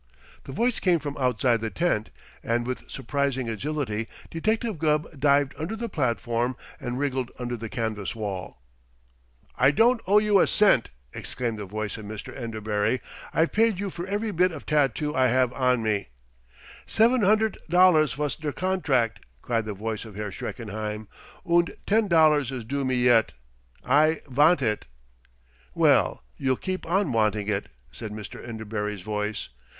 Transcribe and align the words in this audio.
The 0.45 0.51
voice 0.51 0.79
came 0.79 0.97
from 0.97 1.15
outside 1.17 1.61
the 1.61 1.69
tent, 1.69 2.09
and 2.43 2.65
with 2.65 2.89
surprising 2.89 3.47
agility 3.47 4.07
Detective 4.31 4.79
Gubb 4.79 5.19
dived 5.19 5.53
under 5.59 5.75
the 5.75 5.89
platform 5.89 6.57
and 6.79 6.97
wriggled 6.97 7.29
under 7.37 7.55
the 7.55 7.69
canvas 7.69 8.15
wall. 8.15 8.59
"I 9.57 9.69
don't 9.69 10.01
owe 10.07 10.17
you 10.17 10.39
a 10.39 10.47
cent!" 10.47 10.89
exclaimed 11.13 11.59
the 11.59 11.67
voice 11.67 11.97
of 11.99 12.05
Mr. 12.07 12.35
Enderbury. 12.35 12.99
"I've 13.31 13.51
paid 13.51 13.79
you 13.79 13.91
for 13.91 14.07
every 14.07 14.31
bit 14.31 14.51
of 14.51 14.65
tattoo 14.65 15.13
I 15.13 15.27
have 15.27 15.53
on 15.53 15.83
me." 15.83 16.07
"Seven 16.87 17.21
hunderdt 17.21 17.57
dollars 17.69 18.13
vos 18.13 18.35
der 18.35 18.53
contract," 18.53 19.19
cried 19.43 19.65
the 19.65 19.75
voice 19.75 20.03
of 20.03 20.15
Herr 20.15 20.31
Schreckenheim. 20.31 21.09
"Und 21.45 21.75
ten 21.85 22.07
dollars 22.07 22.49
is 22.49 22.63
due 22.63 22.83
me 22.83 22.95
yet. 22.95 23.33
I 23.85 24.21
vant 24.27 24.63
it." 24.63 24.87
"Well, 25.75 26.23
you'll 26.37 26.55
keep 26.57 26.87
on 26.87 27.11
wanting 27.11 27.47
it," 27.47 27.67
said 27.91 28.11
Mr. 28.11 28.43
Enderbury's 28.43 29.01
voice. 29.01 29.49